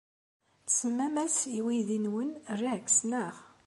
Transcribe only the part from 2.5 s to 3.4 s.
Rex, naɣ?